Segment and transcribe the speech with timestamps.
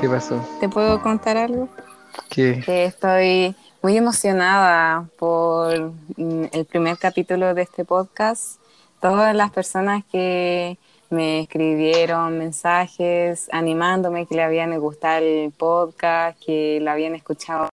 [0.00, 0.40] ¿Qué pasó?
[0.60, 1.68] ¿Te puedo contar algo?
[2.28, 2.62] ¿Qué?
[2.64, 8.60] Que estoy muy emocionada por mm, el primer capítulo de este podcast.
[9.00, 10.78] Todas las personas que
[11.10, 17.68] me escribieron mensajes animándome que le habían gustado el podcast, que lo habían escuchado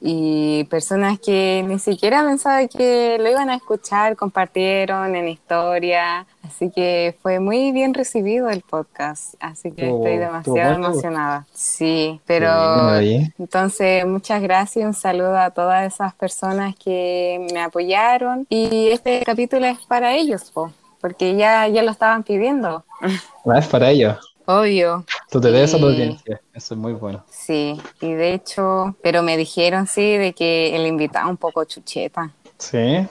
[0.00, 6.70] y personas que ni siquiera pensaba que lo iban a escuchar, compartieron en historia, así
[6.70, 11.46] que fue muy bien recibido el podcast, así que estoy demasiado emocionada.
[11.52, 18.46] Sí, pero entonces muchas gracias, un saludo a todas esas personas que me apoyaron.
[18.48, 23.66] Y este capítulo es para ellos, po, porque ya, ya lo estaban pidiendo, Ah, es
[23.66, 24.27] para ellos.
[24.48, 25.04] Obvio.
[25.30, 26.40] Tú te debes a tu audiencia.
[26.54, 27.22] Eso es muy bueno.
[27.30, 32.30] Sí, y de hecho, pero me dijeron sí de que el invitado un poco chucheta.
[32.56, 33.06] Sí,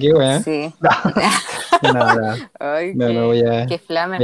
[0.00, 0.42] qué bueno.
[0.42, 0.72] Sí.
[1.80, 4.18] No, no, Ay, no, no voy a, qué flama.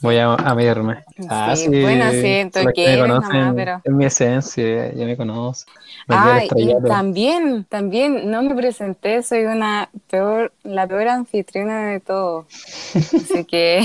[0.00, 1.02] voy a, a, a medirme.
[1.28, 5.16] Ah, Sí, bueno, siento que me eres conocen, nomás, pero- Es mi esencia, ya me
[5.16, 5.66] el
[6.08, 12.46] Ah, y también, también, no me presenté, soy una peor, la peor anfitriona de todo.
[12.94, 13.82] Así que,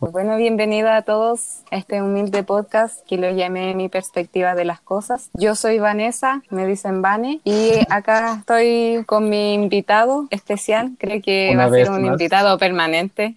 [0.00, 4.80] bueno, bienvenida a todos a este humilde podcast que lo llamé Mi Perspectiva de las
[4.80, 5.28] Cosas.
[5.34, 11.50] Yo soy Vanessa, me dicen Vane, y acá estoy con mi invitado especial, creo que
[11.52, 12.12] Una va a ser un más.
[12.12, 13.34] invitado permanente,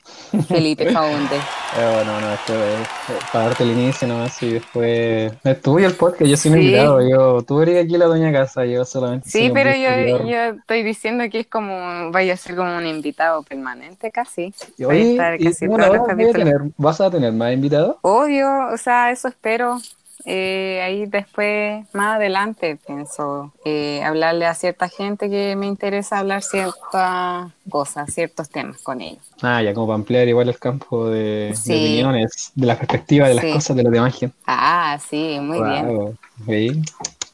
[0.48, 1.36] Felipe Faunde.
[1.76, 5.88] Eh, bueno, no, esto es eh, para darte el inicio nomás y después es tuyo
[5.88, 6.60] el podcast, yo soy Sí.
[6.60, 10.84] invitado, yo, tú eres aquí la doña casa, yo solamente Sí, pero yo, yo estoy
[10.84, 14.54] diciendo que es como, vaya a ser como un invitado permanente casi.
[14.78, 16.08] Y, Voy a Oye, estar ¿y casi cómo todos
[16.58, 16.74] la vas, a tener?
[16.78, 17.96] ¿Vas a tener más invitados?
[18.02, 19.80] Obvio, o sea, eso espero.
[20.26, 26.44] Eh, ahí después, más adelante, pienso eh, hablarle a cierta gente que me interesa hablar
[26.44, 29.22] ciertas cosas, ciertos temas con ellos.
[29.42, 31.74] Ah, ya como para ampliar igual el campo de, de Sí.
[31.74, 33.52] opiniones, de la perspectiva de las Sí.
[33.52, 34.36] cosas de los demás gente.
[34.48, 35.88] Ah, sí, muy bien.
[35.88, 36.16] Wow,
[36.46, 36.82] ¿sí?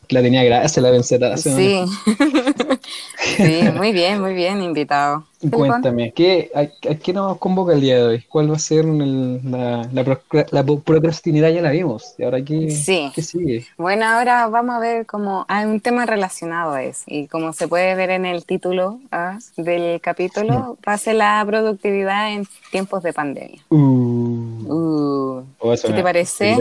[0.10, 1.02] La tenía gracia, la
[1.38, 1.42] semana.
[1.42, 1.84] Sí.
[3.38, 5.24] sí, muy bien, muy bien, invitado.
[5.52, 6.62] Cuéntame, ¿qué, a,
[6.92, 8.24] a qué nos convoca el día de hoy?
[8.28, 11.50] ¿Cuál va a ser el- la, la, procra- la procrastinidad?
[11.50, 12.14] Ya la vimos.
[12.18, 13.10] ¿Y ahora qué, Sí.
[13.16, 13.66] qué sigue?
[13.78, 17.68] Bueno, ahora vamos a ver como hay un tema relacionado a eso y como se
[17.70, 23.04] puede ver en el título ah, del capítulo, va a ser la productividad en tiempos
[23.04, 23.62] de pandemia.
[23.70, 26.56] Uh, Uh, oh, ¿Qué te parece?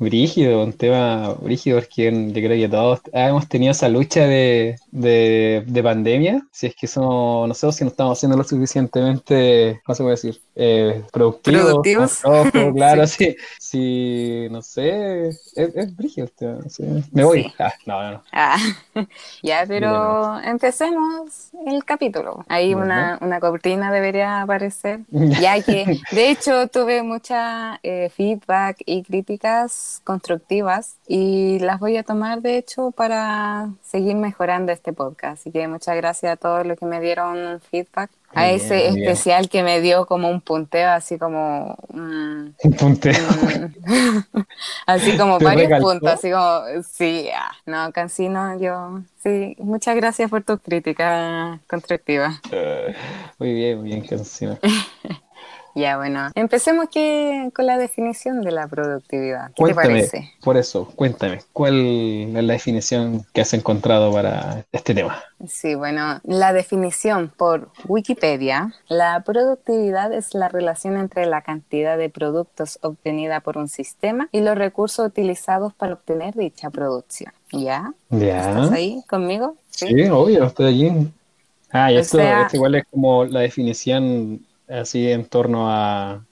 [0.00, 5.62] Brígido, un tema brígido, porque yo creo que todos hemos tenido esa lucha de, de,
[5.66, 6.42] de pandemia.
[6.50, 10.16] Si es que somos, no sé si no estamos haciendo lo suficientemente, ¿cómo se puede
[10.16, 10.40] decir?
[10.56, 11.62] Eh, productivos.
[11.64, 12.20] Productivos.
[12.74, 13.36] claro, sí.
[13.58, 17.04] Sí, no sé, es, es brígido tema, sé.
[17.12, 17.44] Me voy.
[17.44, 17.54] Sí.
[17.58, 18.22] Ah, no, no, no.
[18.32, 18.56] Ah,
[19.42, 22.44] ya, pero empecemos el capítulo.
[22.48, 22.86] Ahí Bueno.
[22.86, 30.00] una, una cortina debería aparecer, ya que de hecho tuve mucha eh, feedback y críticas
[30.04, 35.40] constructivas y las voy a tomar de hecho para seguir mejorando este podcast.
[35.40, 38.10] Así que muchas gracias a todos los que me dieron feedback.
[38.32, 38.98] A ese bien.
[38.98, 41.76] especial que me dio como un punteo, así como...
[41.92, 43.14] Un punteo.
[44.86, 50.30] Así como ¿Te varios puntos, así como, sí, ah, no, Cancino, yo, sí, muchas gracias
[50.30, 52.40] por tu crítica constructiva.
[52.50, 52.94] Eh,
[53.38, 54.58] muy bien, muy bien, Cancino.
[55.80, 59.48] Ya, bueno, empecemos que, con la definición de la productividad.
[59.54, 60.30] ¿Qué Cuéntame, te parece?
[60.44, 61.74] por eso, cuéntame, ¿cuál
[62.36, 65.22] es la definición que has encontrado para este tema?
[65.48, 72.10] Sí, bueno, la definición por Wikipedia, la productividad es la relación entre la cantidad de
[72.10, 77.32] productos obtenida por un sistema y los recursos utilizados para obtener dicha producción.
[77.52, 77.92] ¿Ya?
[78.10, 78.38] Ya.
[78.38, 79.56] ¿Estás ahí conmigo?
[79.70, 81.08] Sí, obvio, estoy aquí.
[81.72, 86.24] Ah, y esto, sea- esto igual es como la definición así en torno a,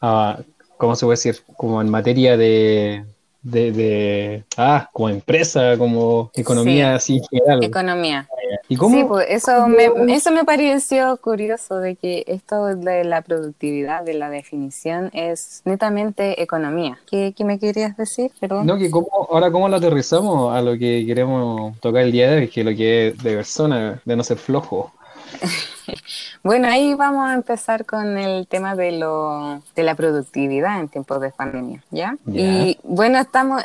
[0.00, 0.38] a
[0.76, 1.42] ¿cómo se puede decir?
[1.56, 3.04] Como en materia de,
[3.42, 7.64] de, de ah, como empresa, como economía así en general.
[7.64, 8.28] Economía.
[8.68, 8.96] ¿Y cómo?
[8.96, 14.14] Sí, pues eso me, eso me pareció curioso de que esto de la productividad, de
[14.14, 16.98] la definición, es netamente economía.
[17.10, 18.30] ¿Qué, qué me querías decir?
[18.40, 18.66] Perdón.
[18.66, 22.38] No, que cómo, ahora cómo lo aterrizamos a lo que queremos tocar el día de
[22.38, 24.92] hoy, que lo que es de persona, de no ser flojo.
[26.42, 31.20] Bueno, ahí vamos a empezar con el tema de, lo, de la productividad en tiempos
[31.20, 32.16] de pandemia, ¿ya?
[32.26, 33.62] Y bueno, estamos,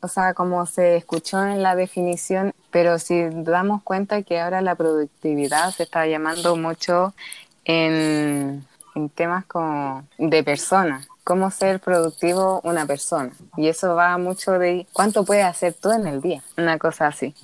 [0.00, 4.74] o sea, como se escuchó en la definición, pero si damos cuenta que ahora la
[4.74, 7.14] productividad se está llamando mucho
[7.64, 8.64] en,
[8.94, 11.08] en temas como de personas.
[11.24, 13.32] Cómo ser productivo una persona.
[13.56, 16.42] Y eso va mucho de cuánto puedes hacer tú en el día.
[16.58, 17.34] Una cosa así.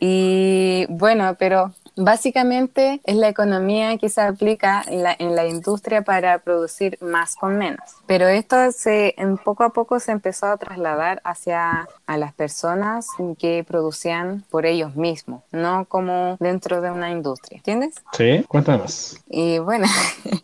[0.00, 6.02] Y bueno, pero Básicamente es la economía que se aplica en la, en la industria
[6.02, 7.96] para producir más con menos.
[8.06, 13.08] Pero esto se, en poco a poco se empezó a trasladar hacia a las personas
[13.36, 17.56] que producían por ellos mismos, no como dentro de una industria.
[17.56, 17.96] ¿Entiendes?
[18.12, 19.18] Sí, cuéntanos.
[19.28, 19.88] Y bueno,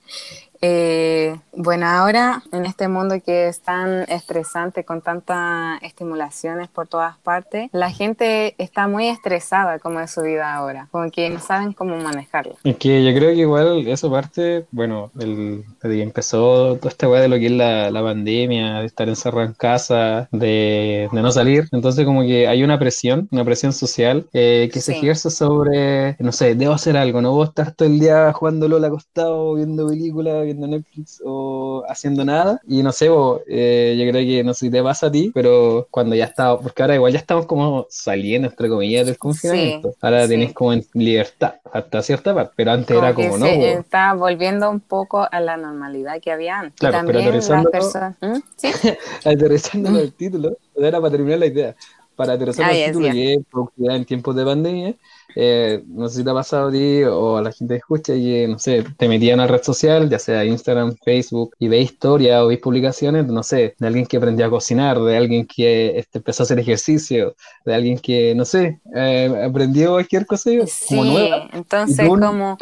[0.67, 7.19] Eh, bueno, ahora en este mundo que es tan estresante con tantas estimulaciones por todas
[7.19, 11.75] partes, la gente está muy estresada como de su vida ahora, como que no saben
[11.75, 12.55] cómo manejarla.
[12.65, 17.11] Es que yo creo que igual eso parte, bueno, el, desde que empezó toda esta
[17.11, 21.23] weá de lo que es la, la pandemia, de estar encerrado en casa, de, de,
[21.23, 25.29] no salir, entonces como que hay una presión, una presión social eh, que se ejerce
[25.29, 29.55] sobre, no sé, debo hacer algo, no puedo estar todo el día jugando LOL acostado,
[29.57, 32.61] viendo películas, Netflix o haciendo nada.
[32.67, 33.09] Y no sé,
[33.49, 36.61] eh, yo creo que no sé si te pasa a ti, pero cuando ya estaba,
[36.61, 39.95] porque ahora igual ya estamos como saliendo, entre comillas, del confinamiento.
[40.01, 43.47] ahora tenés como en libertad hasta cierta parte, pero antes era como no.
[43.47, 46.79] Se está volviendo un poco a la normalidad que había antes.
[46.79, 48.17] Claro, También pero las personas.
[48.21, 48.37] ¿Mm?
[48.57, 48.69] ¿Sí?
[49.25, 51.77] aterrizando el título, era para terminar la idea.
[52.17, 54.95] Para aterrizar el título, es productividad en tiempos de pandemia,
[55.37, 58.15] eh, no sé si te ha pasado a ti o a la gente que escucha
[58.15, 62.41] y, no sé, te metían a red social, ya sea Instagram, Facebook, y veis historias
[62.41, 66.19] o veis publicaciones, no sé, de alguien que aprendió a cocinar, de alguien que este,
[66.19, 67.35] empezó a hacer ejercicio,
[67.65, 71.49] de alguien que, no sé, eh, aprendió cualquier cosa sí, nueva.
[71.53, 72.57] Entonces, como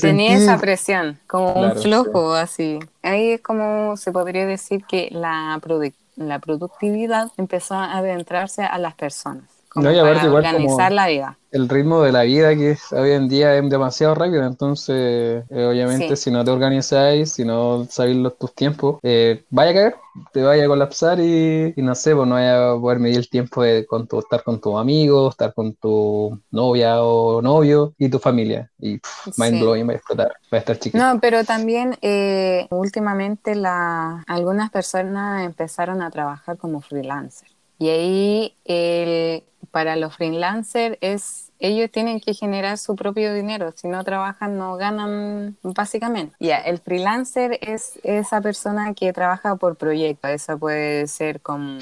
[0.00, 2.78] tenía esa presión, como un flujo así.
[3.02, 5.58] Ahí es como se podría decir que la,
[6.18, 9.57] la productividad empezó a adentrarse a las personas.
[9.68, 13.54] Como para organizar la vida el ritmo de la vida que es hoy en día
[13.54, 18.54] es demasiado rápido, entonces eh, obviamente si no te organizáis, si no sabéis los, tus
[18.54, 19.96] tiempos, eh, vaya a caer,
[20.32, 23.62] te vaya a colapsar y, no sé, pues no vaya a poder medir el tiempo
[23.62, 28.18] de con tu, estar con tus amigos, estar con tu novia o novio y tu
[28.18, 28.70] familia.
[28.78, 29.00] Y
[29.36, 30.98] mind blowing va a explotar, va a estar chiquito.
[30.98, 37.48] No, pero también eh, últimamente la, algunas personas empezaron a trabajar como freelancer.
[37.78, 39.44] Y ahí el,
[39.78, 44.76] para los freelancers es ellos tienen que generar su propio dinero, si no trabajan no
[44.76, 46.34] ganan básicamente.
[46.40, 51.78] Ya, el freelancer es esa persona que trabaja por proyecto, eso puede ser como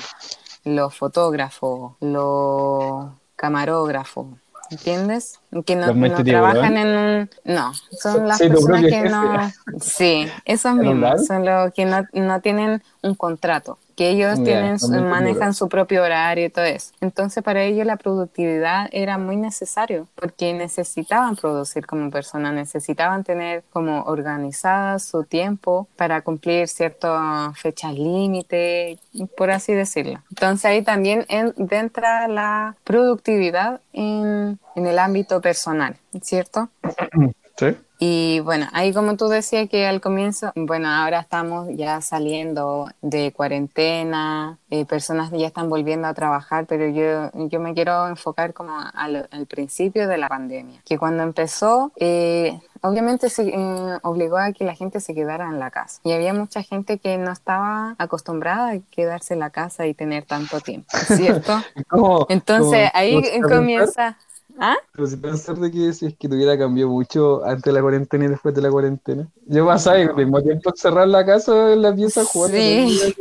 [0.65, 4.27] los fotógrafos, los camarógrafos,
[4.71, 5.41] ¿entiendes?
[5.65, 5.87] Que no,
[6.23, 7.31] trabajan en un...
[7.45, 9.53] No, son las personas que no...
[9.81, 14.77] Sí, esos mismos, son los que no, no tienen un contrato que ellos tienen,
[15.09, 16.93] manejan su propio horario y todo eso.
[17.01, 23.65] Entonces para ellos la productividad era muy necesario porque necesitaban producir como personas, necesitaban tener
[23.73, 28.99] como organizada su tiempo para cumplir ciertas fechas límite,
[29.37, 30.23] por así decirlo.
[30.29, 36.69] Entonces ahí también entra la productividad en, en el ámbito personal, ¿cierto?
[37.59, 37.75] Sí.
[37.99, 43.33] Y bueno, ahí como tú decías que al comienzo, bueno, ahora estamos ya saliendo de
[43.33, 48.73] cuarentena, eh, personas ya están volviendo a trabajar, pero yo, yo me quiero enfocar como
[48.79, 54.65] al, principio de la pandemia, que cuando empezó, eh, obviamente se eh, obligó a que
[54.65, 56.01] la gente se quedara en la casa.
[56.05, 60.25] Y había mucha gente que no estaba acostumbrada a quedarse en la casa y tener
[60.25, 61.63] tanto tiempo, ¿cierto?
[62.29, 64.19] Entonces ahí comienza...
[64.59, 64.77] ¿Ah?
[64.93, 68.25] Pero si pensar de que si es que tuviera cambiado mucho antes de la cuarentena
[68.25, 69.29] y después de la cuarentena.
[69.47, 72.51] Yo pasaba al mismo tiempo cerrar la casa en la pieza jugar.
[72.51, 73.15] Sí.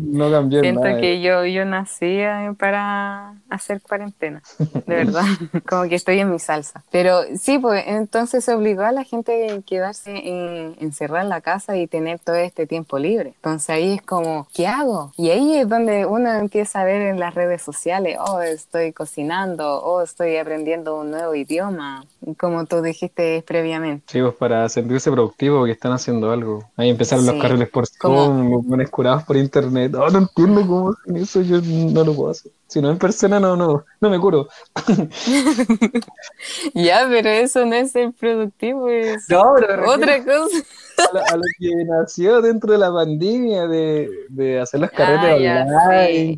[0.00, 2.18] No cambió Siento que yo, yo nací
[2.58, 5.22] para hacer cuarentena, de verdad.
[5.68, 6.82] Como que estoy en mi salsa.
[6.90, 11.40] Pero sí, pues entonces se obligó a la gente a quedarse en, encerrada en la
[11.40, 13.34] casa y tener todo este tiempo libre.
[13.36, 15.12] Entonces ahí es como, ¿qué hago?
[15.16, 19.82] Y ahí es donde uno empieza a ver en las redes sociales, oh, estoy cocinando,
[19.82, 22.04] oh, estoy aprendiendo un nuevo idioma,
[22.38, 24.04] como tú dijiste previamente.
[24.08, 26.70] Sí, pues para sentirse productivo que están haciendo algo.
[26.76, 29.94] Ahí empezaron los carriles por Zoom, los curados por internet.
[29.94, 32.52] Oh, no entiendo cómo eso, yo no lo puedo hacer.
[32.66, 34.48] Si no en persona, no, no, no me curo.
[36.74, 40.56] ya, pero eso no es ser productivo, es otra cosa.
[41.30, 46.36] A lo, que nació dentro de la pandemia de, de hacer las carreras ah, online.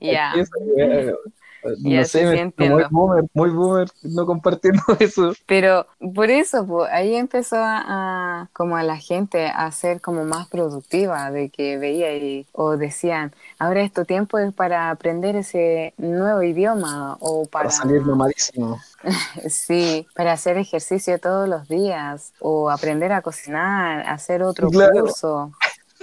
[1.78, 5.32] No sé, muy boomer, muy boomer no compartiendo eso.
[5.46, 10.48] Pero por eso, pues, ahí empezó a, como a la gente a ser como más
[10.48, 15.94] productiva, de que veía y, o decían, ahora es tu tiempo es para aprender ese
[15.98, 17.68] nuevo idioma o para...
[17.68, 18.80] Para salir nomadísimo.
[19.48, 25.52] sí, para hacer ejercicio todos los días o aprender a cocinar, hacer otro curso.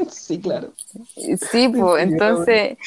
[0.10, 0.72] Sí, claro.
[1.52, 2.78] Sí, pues entonces,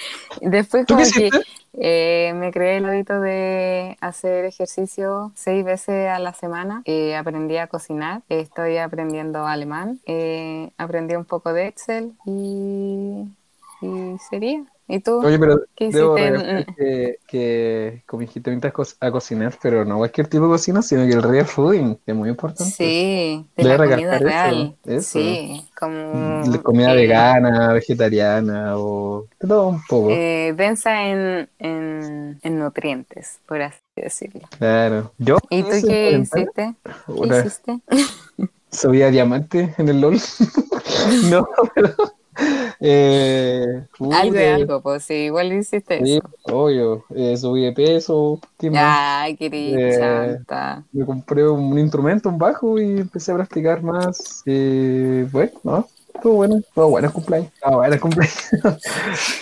[0.40, 1.34] después como que
[1.74, 6.82] Eh, me creé el hábito de hacer ejercicio seis veces a la semana.
[6.84, 13.26] Eh, aprendí a cocinar, estoy aprendiendo alemán, eh, aprendí un poco de Excel y,
[13.80, 14.71] y sería.
[14.92, 15.24] ¿Y tú?
[15.24, 16.30] Oye, pero ¿Qué debo hiciste?
[16.30, 20.50] reconocer que, que como dijiste ahorita a co- a cocinar, pero no cualquier tipo de
[20.50, 22.74] cocina, sino que el real fooding, que es muy importante.
[22.74, 24.76] Sí, de Debe la comida eso, real.
[24.84, 25.18] eso.
[25.18, 30.10] Sí, como De comida eh, vegana, vegetariana o todo un poco.
[30.10, 34.42] eh, densa en, en, en nutrientes, por así decirlo.
[34.58, 35.12] Claro.
[35.18, 36.74] Yo ¿Y tú qué hiciste?
[37.16, 37.80] ¿Qué hiciste?
[38.70, 40.18] subí a diamante en el LOL.
[41.30, 41.94] No, pero
[42.82, 46.28] eh, Algo de algo, pues sí, igual hiciste sí, eso.
[46.42, 49.00] obvio, eh, subí de peso, ¿qué más?
[49.22, 50.84] Ay, querida Eh, chanta.
[50.92, 54.42] me compré un instrumento, un bajo y empecé a practicar más.
[54.46, 57.52] Y bueno, no, estuvo bueno, estuvo bueno el cumpleaños.
[57.62, 58.50] Ah, bueno el cumpleaños.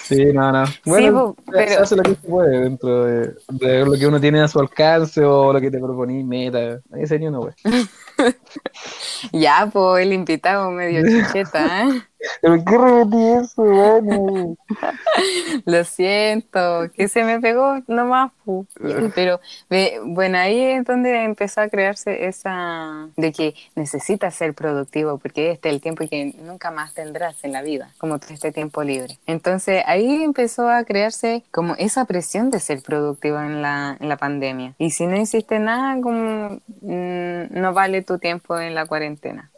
[0.02, 0.64] Sí, no, no.
[0.84, 4.48] Bueno, se hace lo que se puede dentro de, de lo que uno tiene a
[4.48, 6.80] su alcance o lo que te proponí, meta.
[6.92, 7.54] Ahí sería una wea.
[9.32, 12.09] ya, pues el invitado medio chicheta, ¿eh?
[12.40, 14.56] ¿Pero qué repetí eso, bueno?
[15.64, 18.66] Lo siento, que se me pegó nomás, pu.
[19.14, 25.18] Pero ve, bueno, ahí es donde empezó a crearse esa de que necesitas ser productivo
[25.18, 28.82] porque este es el tiempo que nunca más tendrás en la vida, como este tiempo
[28.82, 29.18] libre.
[29.26, 34.16] Entonces ahí empezó a crearse como esa presión de ser productivo en la, en la
[34.16, 34.74] pandemia.
[34.78, 39.50] Y si no hiciste nada, como mm, no vale tu tiempo en la cuarentena.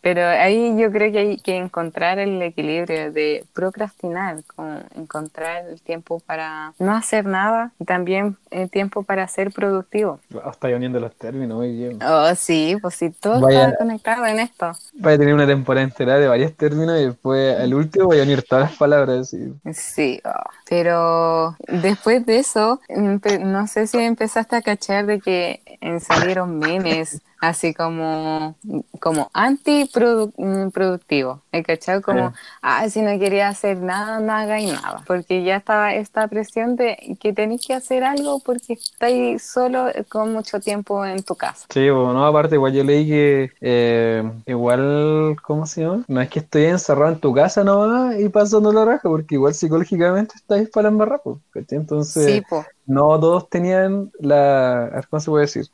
[0.00, 5.80] Pero ahí yo creo que hay que encontrar el equilibrio de procrastinar, con encontrar el
[5.80, 10.18] tiempo para no hacer nada y también el tiempo para ser productivo.
[10.30, 11.98] Wow, está uniendo los términos muy bien.
[12.02, 13.66] Oh, sí, pues sí, todo Vaya.
[13.66, 14.72] está conectado en esto.
[14.94, 18.22] Voy a tener una temporada entera de varios términos y después al último voy a
[18.24, 19.32] unir todas las palabras.
[19.32, 20.30] y- Sí, oh.
[20.68, 27.20] pero después de eso, no sé si empezaste a cachar de que eh, salieron memes
[27.48, 28.56] así como,
[29.00, 31.42] como antiproductivo.
[31.52, 32.02] ¿Me cachado?
[32.02, 32.34] Como, Sí.
[32.62, 35.02] ah, si no quería hacer nada, no hagáis nada.
[35.06, 40.04] Porque ya estaba esta presión de que tenéis que hacer algo porque estáis solo eh,
[40.08, 41.66] con mucho tiempo en tu casa.
[41.70, 46.04] Sí, bueno, no, aparte, igual yo leí que eh, igual, ¿cómo se llama?
[46.08, 49.54] No es que estoy encerrado en tu casa nomás y pasando la raja, porque igual
[49.54, 51.78] psicológicamente estáis para embarrar, ¿cachai?
[51.78, 52.66] Entonces, Sí, pues.
[52.86, 55.66] no todos tenían la, ¿cómo se puede decir?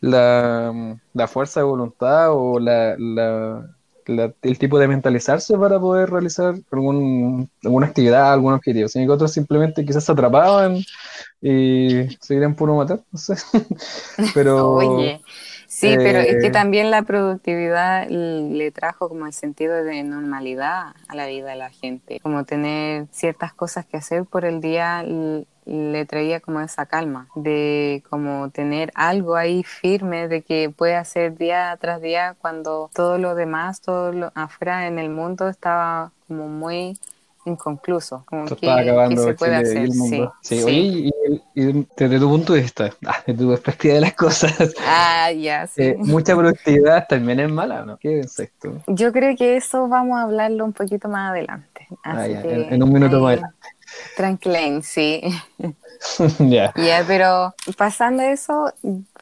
[0.00, 0.72] La,
[1.16, 6.54] la fuerza de voluntad o la, la- la- el tipo de mentalizarse para poder realizar
[6.70, 8.88] algún, alguna actividad, algún objetivo.
[8.88, 10.78] Sino que otros simplemente quizás se atrapaban
[11.40, 13.34] y seguían puro matar, no sé.
[14.34, 14.74] Pero...
[14.76, 15.20] Oye,
[15.66, 20.94] sí, pero es que eh, también la productividad le trajo como el sentido de normalidad
[21.08, 25.02] a la vida de la gente, como tener ciertas cosas que hacer por el día
[25.66, 31.36] le traía como esa calma, de como tener algo ahí firme de que puede hacer
[31.36, 36.48] día tras día cuando todo lo demás, todo lo afuera en el mundo estaba como
[36.48, 36.98] muy
[37.44, 40.34] inconcluso, como que, se puede Chile hacer, el sí, mundo.
[40.42, 40.64] Sí, sí.
[40.64, 41.10] oye,
[41.54, 45.30] y, y desde tu punto de vista, ah, desde tu perspectiva de las cosas, Ah,
[45.32, 45.82] ya, sí.
[45.82, 47.96] eh, mucha productividad también es mala, ¿no?
[47.98, 48.24] ¿Qué
[48.60, 48.78] tú?
[48.88, 51.88] Yo creo que eso vamos a hablarlo un poquito más adelante.
[52.04, 53.38] Ah, Así ya, que en, en un minuto más
[53.86, 55.22] ahí, tranquilen, sí.
[56.38, 56.74] Ya.
[56.76, 58.70] Ya, pero pasando eso,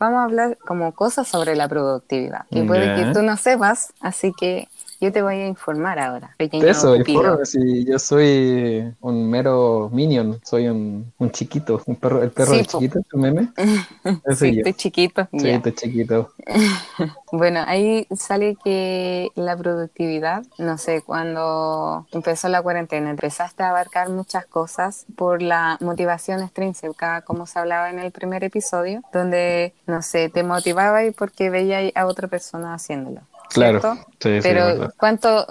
[0.01, 2.47] vamos a hablar como cosas sobre la productividad.
[2.51, 4.69] Que puede que tú no sepas, así que
[5.05, 10.69] yo te voy a informar ahora, Eso, infórmame, si yo soy un mero minion, soy
[10.69, 12.79] un, un chiquito, un perro, el perro Sí, po.
[12.79, 13.49] chiquito, el meme.
[14.37, 14.59] Sí, yo.
[14.59, 15.29] estoy chiquito.
[15.33, 16.31] Sí, este chiquito.
[17.33, 24.09] Bueno, ahí sale que la productividad, no sé, cuando empezó la cuarentena, empezaste a abarcar
[24.11, 30.01] muchas cosas por la motivación extrínseca, como se hablaba en el primer episodio, donde, no
[30.03, 33.23] sé, te motivaba y porque veía a otra persona haciéndolo.
[33.51, 33.81] Claro.
[34.19, 35.47] Pero cuánto,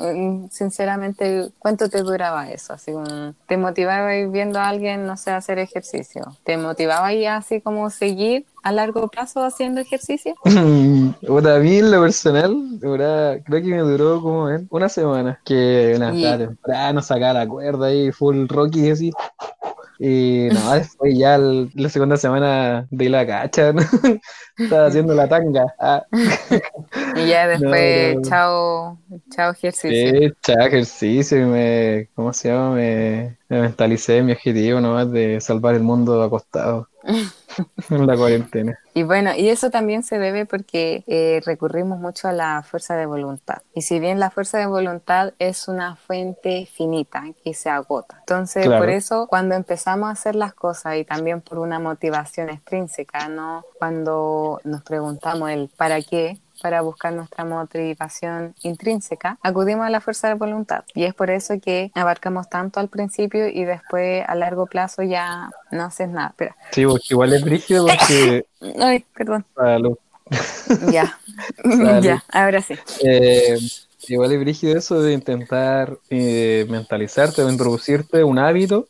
[0.50, 2.74] sinceramente, cuánto te duraba eso?
[2.74, 6.24] Así como, ¿te motivaba ir viendo a alguien, no sé, hacer ejercicio?
[6.44, 10.34] ¿Te motivaba ya así como seguir a largo plazo haciendo ejercicio?
[10.46, 14.66] A mí en lo personal, creo que me duró como ¿eh?
[14.70, 15.40] una semana.
[15.46, 19.12] Que una Y- temprano, sacaba la cuerda ahí, full Rocky así.
[19.98, 23.82] Y no, después ya el- la segunda semana de la cacha, ¿no?
[24.64, 25.66] Estaba haciendo la tanga.
[25.80, 26.06] Ah,
[27.14, 28.22] Y ya después, no.
[28.22, 29.00] chao,
[29.32, 30.16] chao ejercicio.
[30.16, 32.76] sí, cha, ejercicio y me, ¿cómo se llama?
[32.76, 36.90] Me, me mentalicé mi objetivo nomás de salvar el mundo acostado.
[37.90, 38.80] La cuarentena.
[38.94, 43.06] Y bueno, y eso también se debe porque eh, recurrimos mucho a la fuerza de
[43.06, 43.62] voluntad.
[43.74, 48.18] Y si bien la fuerza de voluntad es una fuente finita que se agota.
[48.20, 53.28] Entonces, por eso cuando empezamos a hacer las cosas y también por una motivación extrínseca,
[53.30, 53.64] ¿no?
[53.80, 60.30] Cuando nos preguntamos el para qué, para buscar nuestra motivación intrínseca, acudimos a la fuerza
[60.30, 60.86] de voluntad.
[60.96, 65.52] Y es por eso que abarcamos tanto al principio y después a largo plazo ya
[65.72, 66.30] no haces nada.
[66.30, 66.56] Espera.
[66.72, 68.46] Sí, porque igual es brígido porque...
[68.80, 69.46] Ay, perdón.
[69.54, 69.98] Salud.
[70.92, 71.20] Ya,
[72.02, 72.76] ya, ahora sí.
[73.04, 73.58] Eh,
[74.08, 78.88] igual es brígido eso de intentar eh, mentalizarte o introducirte un hábito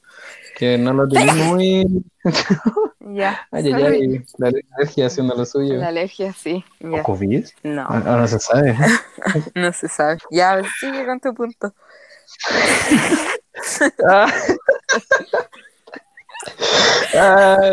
[0.55, 2.03] que no lo tenés muy...
[3.13, 3.47] Ya.
[3.51, 5.75] Ay, ay, ay, la alergia haciendo lo suyo.
[5.75, 6.63] La alergia, sí.
[6.81, 7.45] ¿O COVID?
[7.63, 7.85] No.
[7.87, 8.75] Ah, no se sabe.
[9.55, 10.19] no se sabe.
[10.31, 11.73] Ya, sigue con tu punto.
[14.07, 14.31] ah.
[17.13, 17.71] Ay,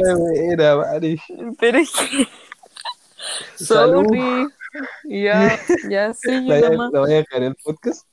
[0.48, 1.20] mira, Mari.
[1.58, 2.28] Pero es que...
[3.64, 4.48] Sorry.
[5.04, 5.58] Ya,
[5.88, 6.92] ya sigue ¿La, nomás.
[6.92, 8.06] ¿La voy a dejar el podcast?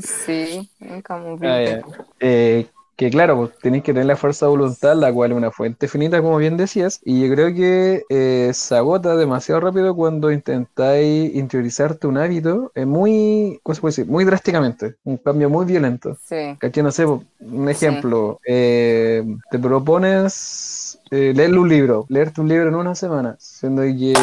[0.00, 0.70] Sí,
[1.06, 1.82] como Ah, ya.
[2.20, 5.50] Eh, que claro, pues, tenéis que tener la fuerza de voluntad, la cual es una
[5.50, 10.30] fuente finita, como bien decías, y yo creo que eh, se agota demasiado rápido cuando
[10.30, 14.06] intentáis interiorizarte un hábito eh, muy, ¿cómo se puede decir?
[14.06, 16.16] Muy drásticamente, un cambio muy violento.
[16.22, 16.56] Sí.
[16.82, 22.74] No sé, un ejemplo, eh, te propones eh, leerle un libro, leerte un libro en
[22.74, 24.14] una semana, siendo que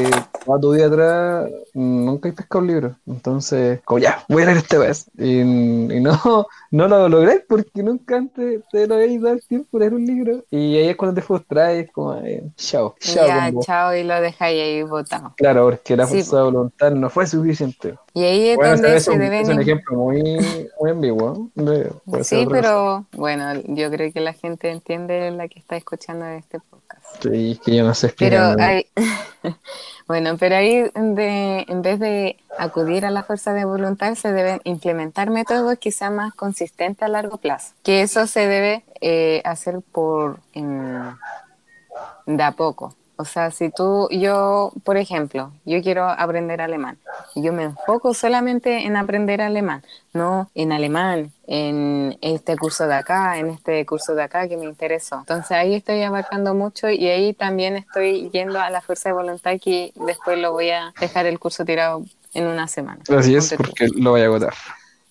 [0.62, 2.96] tu vida atrás mm, nunca has pescado un libro.
[3.05, 5.05] Entonces, como ya, voy a leer este vez.
[5.17, 6.19] Y, y no,
[6.72, 10.43] no lo logré porque nunca antes te lo habéis dado tiempo de leer un libro.
[10.50, 13.27] Y ahí es cuando te frustras es como, eh, chao, chao.
[13.27, 15.34] Ya, chao, y lo dejáis ahí botado.
[15.38, 17.96] Claro, porque la Sí, fuerza de voluntad no fue suficiente.
[18.15, 19.41] Y ahí es Bueno, donde es se un, deben...
[19.43, 20.24] es un ejemplo muy,
[20.81, 21.50] muy ambiguo.
[21.55, 21.91] de-
[22.24, 22.50] Sí, otra cosa.
[22.50, 26.79] pero bueno, yo creo que la gente entiende la que está escuchando este podcast.
[27.22, 28.86] Sí, es que yo no sé Pero hay,
[30.08, 34.62] bueno, pero ahí de, en vez de acudir a la fuerza de voluntad, se deben
[34.64, 37.74] implementar métodos sean más consistentes a largo plazo.
[37.84, 41.16] Que eso se debe eh, hacer por em,
[42.26, 42.96] de a poco.
[43.20, 46.98] O sea, si tú, yo, por ejemplo, yo quiero aprender alemán
[47.36, 49.84] y yo me enfoco solamente en aprender alemán,
[50.14, 54.64] no en alemán, en este curso de acá, en este curso de acá que me
[54.64, 55.18] interesó.
[55.18, 59.60] Entonces ahí estoy abarcando mucho y ahí también estoy yendo a la fuerza de voluntad
[59.62, 63.04] que después lo voy a dejar el curso tirado en una semana.
[63.10, 64.54] Así es, porque lo voy a agotar.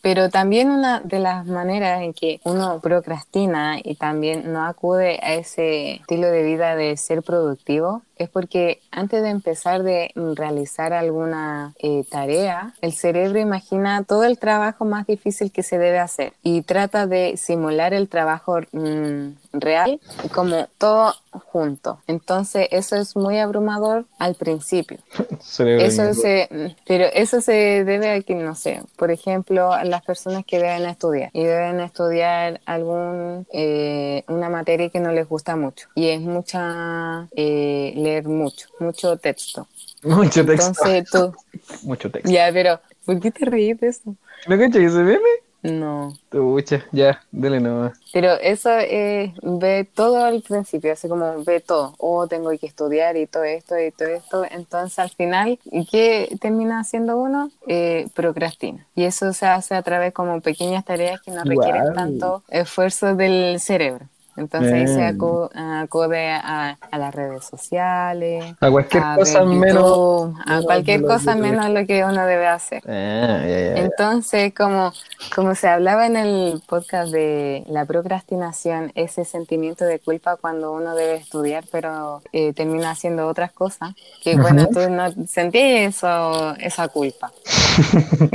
[0.00, 5.34] Pero también una de las maneras en que uno procrastina y también no acude a
[5.34, 11.74] ese estilo de vida de ser productivo es porque antes de empezar de realizar alguna
[11.78, 16.62] eh, tarea, el cerebro imagina todo el trabajo más difícil que se debe hacer y
[16.62, 19.28] trata de simular el trabajo mm,
[19.60, 20.00] real
[20.34, 22.00] como todo junto.
[22.06, 24.98] Entonces eso es muy abrumador al principio.
[25.58, 30.44] Eso se, pero eso se debe a que, no sé, por ejemplo, a las personas
[30.44, 35.88] que deben estudiar y deben estudiar algún eh, una materia que no les gusta mucho
[35.94, 39.66] y es mucha eh, leer mucho, mucho texto.
[40.02, 40.84] Mucho texto.
[40.86, 41.34] Entonces tú,
[41.82, 42.30] Mucho texto.
[42.30, 44.14] ya, pero ¿por qué te reís de eso?
[44.46, 45.47] ¿No cachai ese meme?
[45.62, 46.12] No.
[46.30, 47.98] Pucha, ya, dele nomás.
[48.12, 51.94] Pero eso es, ve todo al principio, así como ve todo.
[51.98, 54.44] Oh, tengo que estudiar y todo esto y todo esto.
[54.50, 55.58] Entonces al final,
[55.90, 57.50] ¿qué termina haciendo uno?
[57.66, 58.86] Eh, procrastina.
[58.94, 63.58] Y eso se hace a través como pequeñas tareas que no requieren tanto esfuerzo del
[63.60, 64.06] cerebro.
[64.38, 65.18] Entonces ahí se Bien.
[65.18, 65.50] acu-
[65.82, 69.82] acude a, a las redes sociales, A cualquier a cosa ver menos.
[69.84, 72.82] YouTube, a cualquier lo cosa menos lo que uno debe hacer.
[72.86, 73.76] Ah, ya, ya.
[73.76, 74.92] Entonces, como,
[75.34, 80.94] como se hablaba en el podcast de la procrastinación, ese sentimiento de culpa cuando uno
[80.94, 86.88] debe estudiar, pero eh, termina haciendo otras cosas, que bueno, tú no sentías eso, esa
[86.88, 87.32] culpa.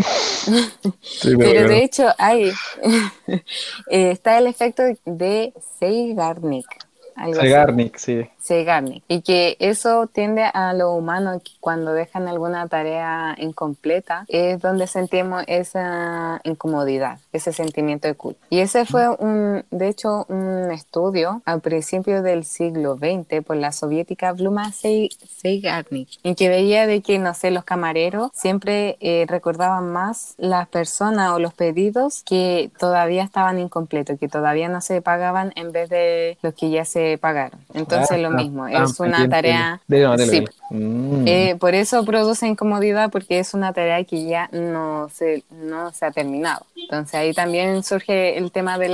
[1.01, 1.69] Sí, Pero claro.
[1.69, 2.51] de hecho hay,
[3.27, 5.53] eh, está el efecto de
[7.15, 7.41] Algo así.
[7.41, 8.29] Zeigarnik, sí.
[8.43, 9.03] Zeigarnik.
[9.07, 14.87] Y que eso tiende a lo humano que cuando dejan alguna tarea incompleta, es donde
[14.87, 18.45] sentimos esa incomodidad, ese sentimiento de culpa.
[18.49, 23.71] Y ese fue un, de hecho, un estudio al principio del siglo XX por la
[23.71, 29.91] soviética Bluma Zeigarnik, en que veía de que, no sé, los camareros siempre eh, recordaban
[29.91, 35.51] más las personas o los pedidos que todavía estaban incompletos, que todavía no se pagaban
[35.55, 37.59] en vez de los que ya se pagaron.
[37.73, 39.29] Entonces Ah, lo mismo, ah, es una pendiente.
[39.29, 39.81] tarea...
[39.87, 40.47] Sí, dele.
[40.69, 41.27] Mm.
[41.27, 46.05] Eh, por eso produce incomodidad, porque es una tarea que ya no se, no se
[46.05, 46.65] ha terminado.
[46.75, 48.93] Entonces ahí también surge el tema del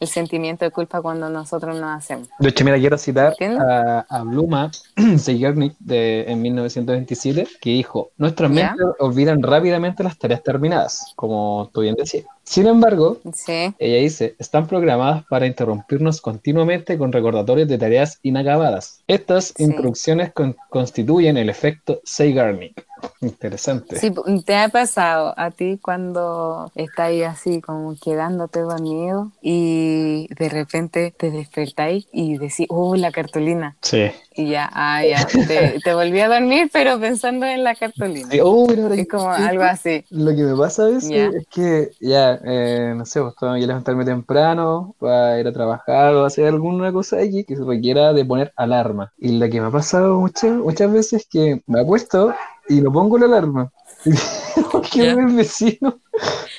[0.00, 2.28] el sentimiento de culpa cuando nosotros no hacemos.
[2.38, 4.70] De hecho, mira, quiero citar a, a Bluma
[5.18, 11.80] Zeigarnik de, en 1927, que dijo, nuestras mentes olvidan rápidamente las tareas terminadas, como tú
[11.82, 12.26] bien decías.
[12.48, 19.00] Sin embargo, Sí, ella dice, están programadas para interrumpirnos continuamente con recordatorios de tareas inacabadas.
[19.06, 19.64] Estas Sí.
[19.64, 22.86] instrucciones con- constituyen el efecto Zeigarnik.
[23.20, 23.96] Interesante.
[23.96, 24.10] Sí,
[24.46, 31.14] ¿te ha pasado a ti cuando estás ahí así como quedándote dormido y de repente
[31.16, 33.76] te despertáis y decís, oh, la cartulina?
[33.82, 34.10] Sí.
[34.40, 38.28] Y ya, ah, ya, te, te volví a dormir, pero pensando en la cartulina.
[38.44, 40.04] Oh, mira, Es que- como algo así.
[40.10, 41.26] Lo que me pasa a veces Ya.
[41.26, 46.14] es que ya, eh, no sé, pues tengo que levantarme temprano para ir a trabajar
[46.14, 49.12] o hacer alguna cosa allí que se requiera de poner alarma.
[49.18, 52.32] Y lo que me ha pasado muchas, muchas veces es que me acuesto
[52.68, 53.72] y no pongo la alarma.
[54.94, 55.12] Ya.
[55.14, 55.98] el vecino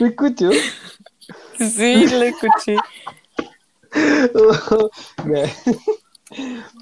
[0.01, 0.49] me escuchó.
[1.57, 2.75] Sí, lo escuché.
[5.25, 5.45] Ya.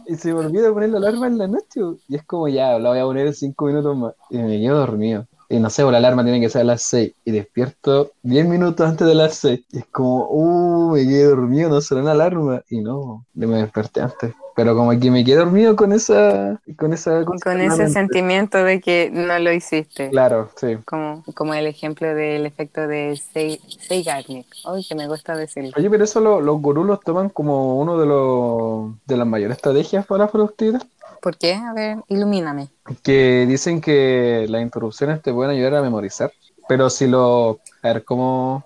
[0.07, 1.81] Y se me olvida poner la alarma en la noche.
[2.07, 4.13] Y es como ya, la voy a poner en cinco minutos más.
[4.29, 5.27] Y me quedo dormido.
[5.49, 7.13] Y no sé, pues, la alarma tiene que ser a las 6.
[7.23, 9.61] Y despierto 10 minutos antes de las 6.
[9.71, 12.61] Y es como, uh, me quedé dormido, no sonó la alarma.
[12.69, 14.33] Y no, me desperté antes.
[14.57, 16.59] Pero como que me quedé dormido con esa.
[16.77, 20.09] Con esa Con ese sentimiento de que no lo hiciste.
[20.09, 20.77] Claro, sí.
[20.83, 24.47] Como, como el ejemplo del efecto de Sei- Zeigarnik.
[24.65, 25.69] Ay, que me gusta decirlo.
[25.77, 29.57] Oye, pero eso lo- los gurús los toman como uno de los de las mayores
[29.57, 30.81] estrategias para la productividad.
[31.21, 31.53] ¿Por qué?
[31.53, 32.69] A ver, ilumíname.
[33.03, 36.31] que dicen que las interrupciones te pueden ayudar a memorizar,
[36.67, 38.65] pero si lo, a ver, como,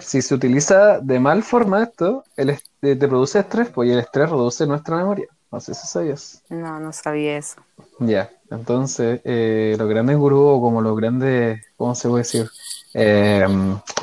[0.00, 3.98] si se utiliza de mal forma esto, el, est- te produce estrés, pues y el
[4.00, 5.26] estrés reduce nuestra memoria.
[5.50, 6.42] No sé si sabías.
[6.48, 7.60] No, no sabía eso.
[8.00, 12.48] Ya, entonces, eh, los grandes gurús, o como los grandes, ¿cómo se puede decir?
[12.94, 13.46] Eh,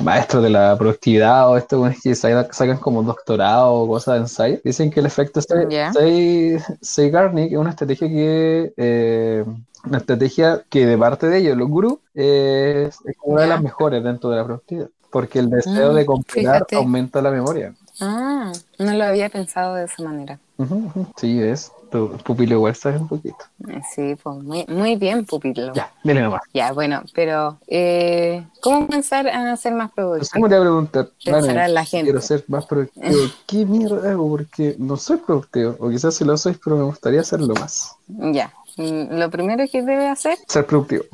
[0.02, 4.58] maestros de la productividad o esto, es que sacan, como doctorado o cosas de ensayo,
[4.64, 5.92] dicen que el efecto Se- Ya.
[5.92, 9.44] Se- Zeigarnik es una estrategia que, eh,
[9.84, 14.02] una estrategia que de parte de ellos, los gurús, es, es una de las mejores
[14.02, 16.76] dentro de la productividad, porque el deseo Mm, de completar fíjate.
[16.76, 17.74] aumenta la memoria.
[18.00, 20.38] Ah, no lo había pensado de esa manera.
[20.58, 21.06] Ujú.
[21.16, 23.44] Sí, ves, tu pupilo igual un poquito.
[23.68, 25.72] Eh, Sí, pues muy, muy bien, pupilo.
[25.74, 26.42] Ya, dile nomás.
[26.52, 30.48] Ya, bueno, pero eh, ¿cómo comenzar a ser más Pues, ¿Cómo productivo?
[30.48, 31.08] te voy a preguntar?
[31.24, 32.04] Pensará Vale, la gente.
[32.04, 33.06] quiero ser más productivo.
[33.46, 34.28] ¿Qué mierda hago?
[34.28, 35.76] Porque no soy productivo.
[35.78, 37.92] O quizás sí lo soy, pero me gustaría hacerlo más.
[38.08, 41.04] Ya, lo primero que debe hacer, Ser productivo.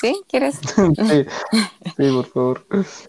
[0.00, 0.20] ¿sí?
[0.28, 0.56] ¿Quieres?
[0.76, 1.26] sí,
[1.96, 2.66] sí, por favor.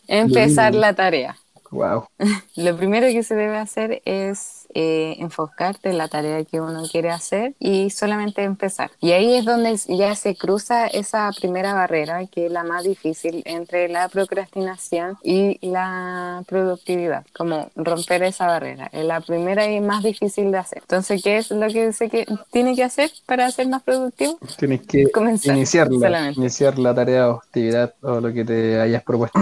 [0.07, 1.37] Empezar la tarea.
[1.71, 2.07] Wow.
[2.55, 7.09] Lo primero que se debe hacer es eh, enfocarte en la tarea que uno quiere
[7.09, 8.91] hacer y solamente empezar.
[8.99, 13.41] Y ahí es donde ya se cruza esa primera barrera, que es la más difícil
[13.45, 18.89] entre la procrastinación y la productividad, como romper esa barrera.
[18.91, 20.79] Es la primera y más difícil de hacer.
[20.81, 24.37] Entonces, ¿qué es lo que dice que tiene que hacer para ser más productivo?
[24.57, 26.39] Tienes que Comenzar, iniciarla, solamente.
[26.39, 29.39] iniciar la tarea o actividad o lo que te hayas propuesto.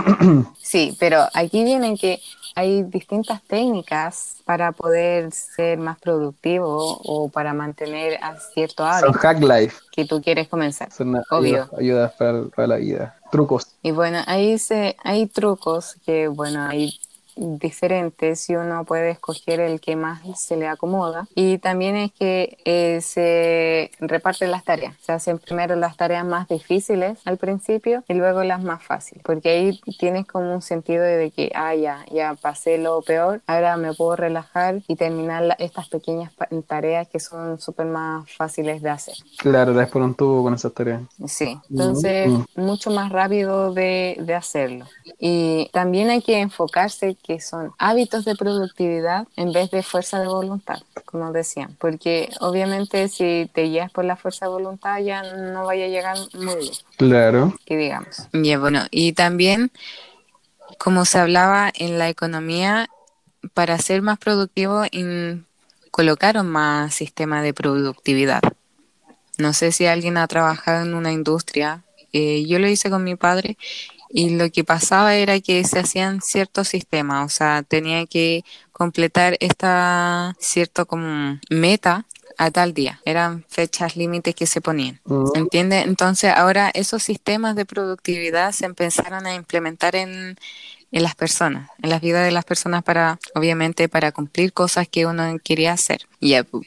[0.61, 2.19] Sí, pero aquí viene que
[2.55, 9.13] hay distintas técnicas para poder ser más productivo o para mantener a cierto Son hábito
[9.19, 9.77] hack life.
[9.91, 10.91] que tú quieres comenzar.
[10.91, 11.63] Son Obvio.
[11.63, 13.17] ayudas, ayudas para, para la vida.
[13.31, 13.67] Trucos.
[13.81, 16.99] Y bueno, ahí se, hay trucos que, bueno, hay
[17.35, 21.27] diferentes y uno puede escoger el que más se le acomoda.
[21.35, 24.95] Y también es que eh, se reparten las tareas.
[25.01, 29.23] Se hacen primero las tareas más difíciles al principio y luego las más fáciles.
[29.23, 33.77] Porque ahí tienes como un sentido de que, ah, ya, ya pasé lo peor, ahora
[33.77, 36.31] me puedo relajar y terminar la- estas pequeñas
[36.67, 39.15] tareas que son súper más fáciles de hacer.
[39.37, 41.01] Claro, por un tubo con esas tareas.
[41.27, 42.43] Sí, entonces Mm.
[42.55, 44.85] mucho más rápido de, de hacerlo.
[45.19, 50.27] Y también hay que enfocarse que son hábitos de productividad en vez de fuerza de
[50.27, 51.75] voluntad, como decían.
[51.79, 56.17] Porque obviamente si te guías por la fuerza de voluntad ya no vaya a llegar
[56.33, 57.53] muy bien, Claro.
[57.65, 58.27] que digamos.
[58.33, 59.71] Y bueno, y también,
[60.77, 62.89] como se hablaba en la economía,
[63.53, 65.45] para ser más productivo in-
[65.91, 68.41] colocaron más sistemas de productividad.
[69.37, 71.83] No sé si alguien ha trabajado en una industria.
[72.15, 73.57] eh, yo lo hice con mi padre
[74.15, 79.37] y lo que pasaba era que se hacían ciertos sistemas, o sea, tenía que completar
[79.39, 82.05] esta cierto como meta
[82.37, 83.01] a tal día.
[83.05, 84.99] Eran fechas límites que se ponían.
[85.05, 85.25] Mm.
[85.33, 85.85] ¿Entiendes?
[85.87, 90.37] Entonces ahora esos sistemas de productividad se empezaron a implementar en,
[90.93, 95.07] en las personas, en las vidas de las personas para, obviamente, para cumplir cosas que
[95.07, 96.05] uno quería hacer.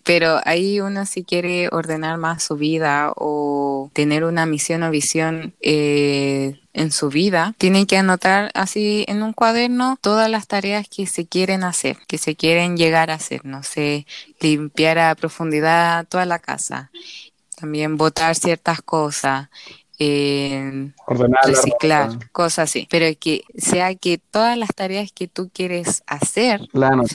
[0.04, 5.54] pero ahí uno si quiere ordenar más su vida o tener una misión o visión
[5.60, 11.06] eh, en su vida, tiene que anotar así en un cuaderno todas las tareas que
[11.06, 14.06] se quieren hacer, que se quieren llegar a hacer, no sé,
[14.40, 16.90] limpiar a profundidad toda la casa,
[17.54, 19.48] también votar ciertas cosas,
[19.98, 20.92] eh,
[21.44, 22.86] reciclar, cosas así.
[22.90, 26.68] Pero que sea que todas las tareas que tú quieres hacer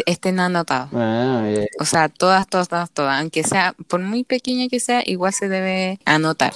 [0.06, 0.90] estén anotadas.
[0.94, 1.46] Ah,
[1.80, 3.20] o sea, todas, todas, todas, todas.
[3.20, 6.54] Aunque sea, por muy pequeña que sea, igual se debe anotar.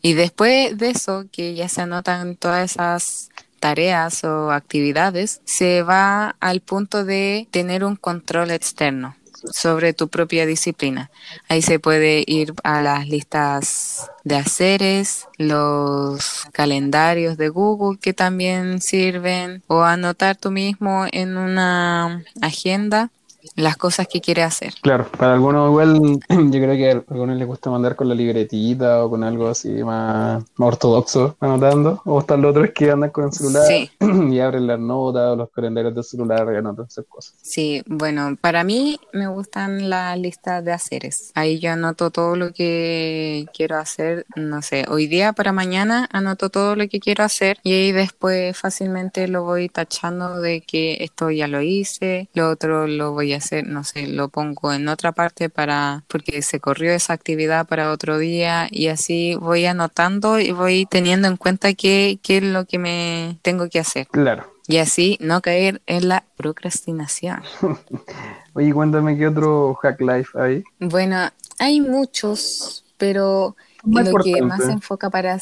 [0.00, 3.30] Y después de eso, que ya se anotan todas esas
[3.60, 9.16] tareas o actividades, se va al punto de tener un control externo
[9.50, 11.10] sobre tu propia disciplina.
[11.48, 18.80] Ahí se puede ir a las listas de haceres, los calendarios de Google que también
[18.80, 23.10] sirven, o anotar tú mismo en una agenda
[23.56, 24.74] las cosas que quiere hacer.
[24.82, 29.04] Claro, para algunos igual yo creo que a algunos les gusta mandar con la libretita
[29.04, 33.32] o con algo así más, ortodoxo anotando, o están los otros que andan con el
[33.32, 33.64] celular
[34.30, 37.34] y abren las notas o los calendarios del celular y anotan esas cosas.
[37.42, 41.32] Sí, bueno, para mí me gustan las listas de haceres.
[41.34, 46.50] Ahí yo anoto todo lo que quiero hacer, no sé, hoy día para mañana anoto
[46.50, 51.30] todo lo que quiero hacer y ahí después fácilmente lo voy tachando de que esto
[51.30, 55.12] ya lo hice, lo otro lo voy a hacer, no sé, lo pongo en otra
[55.12, 60.52] parte para, porque se corrió esa actividad para otro día y así voy anotando y
[60.52, 64.06] voy teniendo en cuenta qué, qué es lo que me tengo que hacer.
[64.08, 64.52] Claro.
[64.68, 67.42] Y así no caer en la procrastinación.
[68.54, 70.62] Oye, cuéntame qué otro hack life hay.
[70.78, 71.16] Bueno,
[71.58, 75.38] hay muchos, pero lo que más se enfoca para...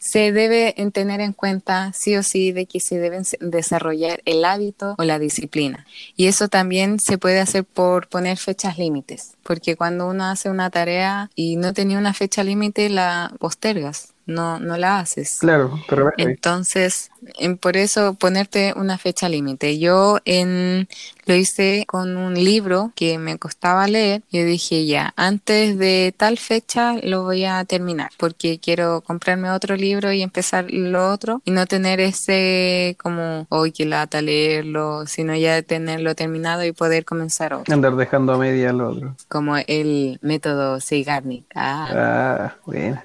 [0.00, 4.94] Se debe tener en cuenta sí o sí de que se deben desarrollar el hábito
[4.96, 5.86] o la disciplina.
[6.16, 10.70] Y eso también se puede hacer por poner fechas límites, porque cuando uno hace una
[10.70, 15.38] tarea y no tenía una fecha límite, la postergas no, no la haces.
[15.40, 19.78] Claro, pero Entonces, en, por eso ponerte una fecha límite.
[19.78, 20.88] Yo en,
[21.26, 24.22] lo hice con un libro que me costaba leer.
[24.30, 29.76] Yo dije ya, antes de tal fecha lo voy a terminar porque quiero comprarme otro
[29.76, 35.34] libro y empezar lo otro y no tener ese como hoy que lata leerlo, sino
[35.34, 37.72] ya tenerlo terminado y poder comenzar otro.
[37.72, 39.16] Andar dejando a media el otro.
[39.28, 41.44] Como el método Seigarnik.
[41.54, 43.00] Ah, ah bueno.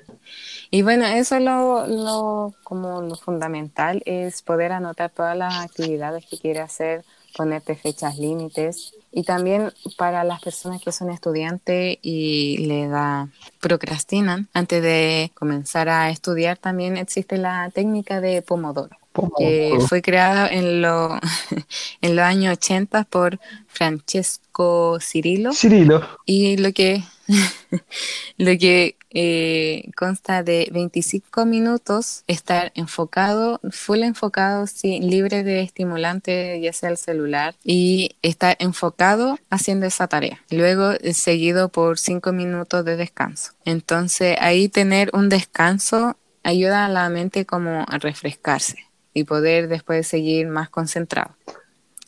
[0.75, 6.38] Y bueno, eso es lo, como lo fundamental, es poder anotar todas las actividades que
[6.38, 12.89] quiere hacer, ponerte fechas límites y también para las personas que son estudiantes y le
[12.89, 13.29] da
[13.61, 18.97] procrastinan antes de comenzar a estudiar también existe la técnica de Pomodoro,
[19.38, 21.17] que fue creada en, lo,
[22.01, 25.53] en los años 80 por Francesco Cirilo.
[25.53, 26.05] Cirilo.
[26.25, 27.01] Y lo que
[28.38, 36.59] lo que eh, consta de 25 minutos, estar enfocado, full enfocado, sí, libre de estimulante,
[36.61, 40.41] ya sea el celular, y estar enfocado haciendo esa tarea.
[40.49, 43.53] Luego, eh, seguido por 5 minutos de descanso.
[43.63, 48.77] Entonces, ahí tener un descanso ayuda a la mente como a refrescarse
[49.13, 51.35] y poder después seguir más concentrado.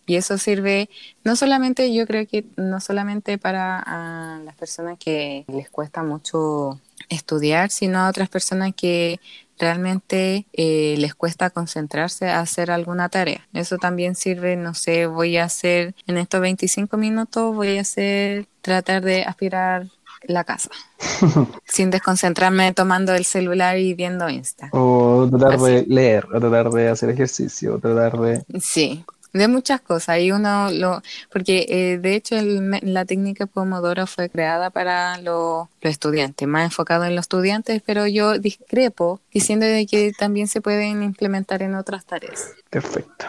[0.08, 0.90] Y eso sirve
[1.24, 7.70] no solamente, yo creo que no solamente para las personas que les cuesta mucho estudiar,
[7.70, 9.20] sino a otras personas que
[9.60, 13.48] realmente eh, les cuesta concentrarse a hacer alguna tarea.
[13.54, 18.48] Eso también sirve, no sé, voy a hacer en estos 25 minutos, voy a hacer,
[18.62, 19.88] tratar de aspirar
[20.24, 20.70] la casa,
[21.66, 24.70] sin desconcentrarme tomando el celular y viendo Insta.
[24.72, 28.44] O tratar de leer, o tratar de hacer ejercicio, o tratar de...
[28.60, 30.20] Sí, de muchas cosas.
[30.20, 32.36] Y uno lo, porque eh, de hecho
[32.82, 38.40] la técnica Pomodoro fue creada para los estudiantes, más enfocado en los estudiantes, pero yo
[38.40, 42.52] discrepo diciendo de que también se pueden implementar en otras tareas.
[42.70, 43.26] Perfecto.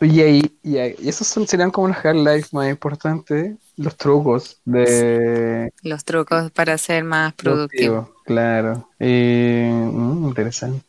[0.00, 0.76] Y ahí, y,
[1.08, 5.72] esos serían como los hard life más importantes, los trucos de...
[5.82, 8.12] Los trucos para ser más productivo.
[8.26, 8.90] Claro.
[8.98, 10.84] Eh, mm, interesante.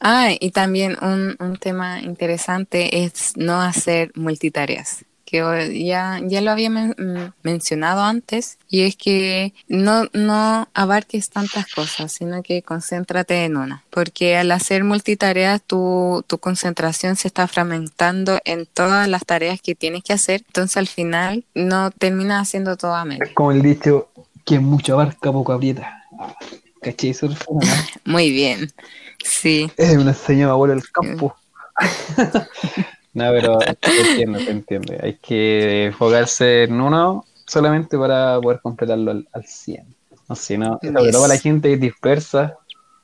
[0.00, 6.50] Ah, y también un, un tema interesante es no hacer multitareas que ya, ya lo
[6.50, 13.44] había mm, mencionado antes, y es que no, no abarques tantas cosas, sino que concéntrate
[13.44, 19.26] en una, porque al hacer multitareas tu, tu concentración se está fragmentando en todas las
[19.26, 23.26] tareas que tienes que hacer, entonces al final no terminas haciendo todo a medio.
[23.34, 24.08] Como el dicho,
[24.46, 26.04] que mucho abarca, poco aprieta.
[26.80, 27.14] ¿Cachai?
[28.06, 28.72] Muy bien.
[29.28, 29.70] Sí.
[29.76, 31.36] Es una señora abuela del campo.
[33.14, 34.94] no, pero te entiendo, te entiendo.
[35.02, 39.86] Hay que enfocarse en uno solamente para poder completarlo al, al 100.
[40.28, 42.58] No sé, no, sobre todo la gente dispersa,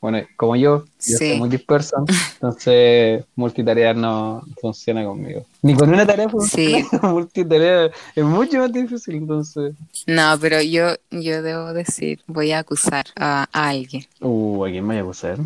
[0.05, 5.47] bueno, como yo, yo soy muy disperso, entonces multitarea no funciona conmigo.
[5.63, 6.97] Ni con una tarea funciona, sí.
[7.03, 9.75] multitarea es mucho más difícil, entonces.
[10.07, 14.05] No, pero yo, yo debo decir, voy a acusar a, alguien.
[14.21, 15.39] Uh, ¿a quién voy a acusar?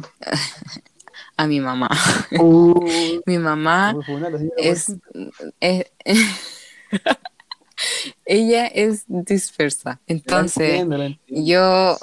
[1.37, 1.88] a mi mamá.
[2.37, 3.94] Uh, mi mamá
[4.57, 4.92] es,
[5.61, 5.87] es
[8.29, 10.01] ella es dispersa.
[10.07, 10.85] Entonces,
[11.29, 11.97] yo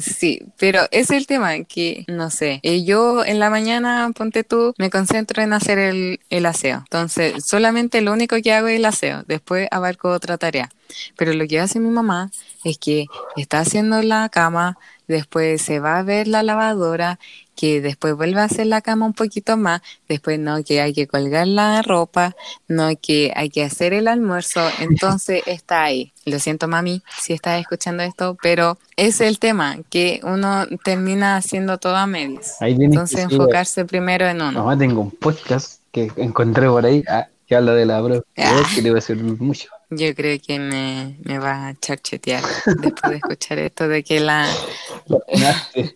[0.00, 4.74] sí, pero es el tema que, no sé, eh, yo en la mañana, ponte tú,
[4.78, 6.78] me concentro en hacer el, el aseo.
[6.78, 9.22] Entonces, solamente lo único que hago es el aseo.
[9.28, 10.68] Después abarco otra tarea.
[11.16, 12.32] Pero lo que hace mi mamá
[12.64, 13.06] es que
[13.36, 14.76] está haciendo la cama,
[15.10, 17.18] después se va a ver la lavadora
[17.54, 21.06] que después vuelve a hacer la cama un poquito más, después no, que hay que
[21.06, 22.34] colgar la ropa,
[22.68, 26.12] no, que hay que hacer el almuerzo, entonces está ahí.
[26.24, 31.76] Lo siento, mami, si estás escuchando esto, pero es el tema, que uno termina haciendo
[31.76, 32.56] todo a medias.
[32.60, 34.60] entonces enfocarse primero en uno.
[34.60, 38.62] Mamá, tengo un podcast que encontré por ahí ah, que habla de la bro, ah.
[38.74, 39.68] que le va a servir mucho.
[39.90, 42.42] Yo creo que me, me va a charchetear
[42.80, 44.46] después de escuchar esto de que la...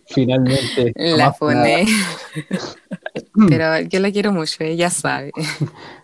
[0.07, 0.91] finalmente.
[0.95, 1.85] La pone.
[3.47, 5.31] pero yo la quiero mucho, ella sabe.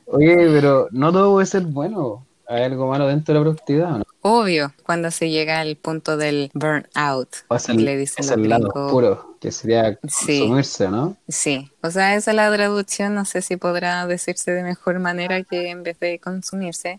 [0.06, 2.26] Oye, pero no todo puede ser bueno.
[2.48, 4.06] ¿Hay algo malo dentro de la productividad o no?
[4.22, 7.30] Obvio, cuando se llega al punto del burnout.
[7.76, 11.18] Le dicen es el lado puro, que sería consumirse, ¿no?
[11.28, 15.42] Sí, o sea, esa es la traducción, no sé si podrá decirse de mejor manera
[15.42, 16.98] que en vez de consumirse.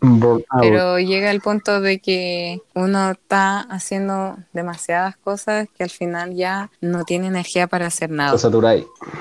[0.61, 6.71] Pero llega el punto de que uno está haciendo demasiadas cosas que al final ya
[6.81, 8.37] no tiene energía para hacer nada.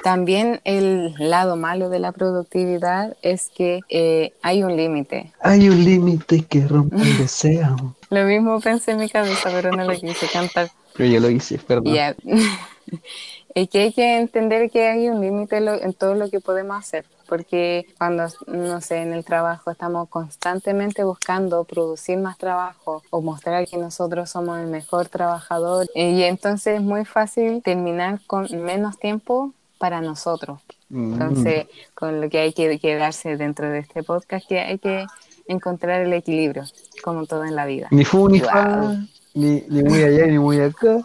[0.04, 5.32] También el lado malo de la productividad es que eh, hay un límite.
[5.42, 7.96] Hay un límite que rompe el deseo.
[8.12, 10.70] Lo mismo pensé en mi cabeza, pero no lo quise cantar.
[10.98, 11.96] Pero yo lo hice, perdón.
[13.56, 17.06] es que hay que entender que hay un límite en todo lo que podemos hacer,
[17.30, 23.66] porque cuando, no sé, en el trabajo estamos constantemente buscando producir más trabajo o mostrar
[23.66, 29.00] que nosotros somos el mejor trabajador, eh, y entonces es muy fácil terminar con menos
[29.00, 30.60] tiempo para nosotros.
[30.90, 31.14] Mm.
[31.14, 35.06] Entonces, con lo que hay que quedarse dentro de este podcast, que hay que
[35.48, 36.64] encontrar el equilibrio,
[37.04, 37.88] como todo en la vida.
[37.92, 38.96] Ni fu ni fa,
[39.34, 41.00] ni, ni muy allá ni muy acá.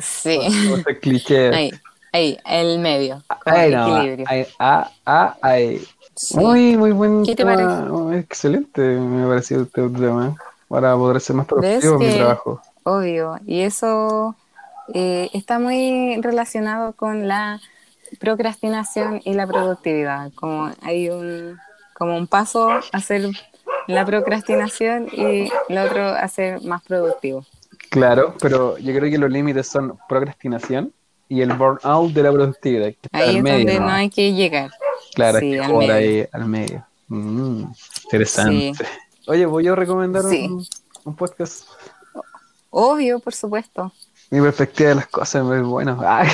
[0.00, 0.38] sí.
[1.00, 1.54] cliché.
[1.54, 1.72] Ahí,
[2.12, 4.26] ahí, el medio, con el equilibrio.
[4.28, 5.82] Ahí, ah, ah, ahí.
[6.34, 8.18] Muy, muy buen ¿Qué te Parece?
[8.18, 10.36] Excelente, me ha parecido este tema
[10.68, 12.60] para poder ser más productivo en mi trabajo.
[12.82, 14.36] Obvio, y eso
[14.92, 17.60] eh, está muy relacionado con la
[18.18, 20.32] procrastinación y la productividad.
[20.34, 21.58] Como hay un,
[22.00, 23.28] como un paso a hacer
[23.86, 27.44] la procrastinación y el otro a ser más productivo.
[27.90, 30.94] Claro, pero yo creo que los límites son procrastinación
[31.28, 32.94] y el burnout de la productividad.
[33.12, 33.90] ahí es donde ¿no?
[33.90, 34.70] hay que llegar.
[35.14, 35.92] Claro, sí, al medio.
[35.92, 36.86] ahí al medio.
[37.08, 37.64] Mm,
[38.04, 38.84] interesante.
[39.26, 40.66] Oye, ¿voy a recomendar un,
[41.04, 41.68] un, podcast?
[42.70, 43.92] Obvio, por supuesto.
[44.30, 45.98] Mi perspectiva de las cosas es muy buena.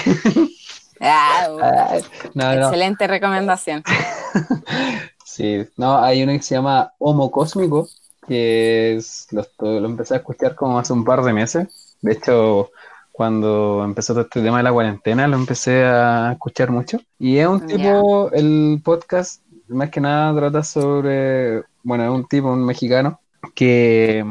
[0.99, 1.99] Ah,
[2.35, 3.83] excelente recomendación.
[5.27, 7.89] Sí, no, hay uno que se llama Homo Cósmico,
[8.29, 11.97] que es, lo, lo, empecé a escuchar como hace un par de meses.
[12.01, 12.71] De hecho,
[13.11, 17.01] cuando empezó todo este tema de la cuarentena, lo empecé a escuchar mucho.
[17.19, 22.53] Y es un tipo, el podcast, más que nada trata sobre, bueno, es un tipo,
[22.53, 23.19] un mexicano,
[23.53, 24.25] que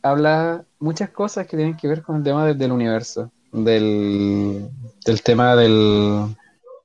[0.00, 4.70] habla muchas cosas que tienen que ver con el tema del universo, del,
[5.04, 6.36] del tema del,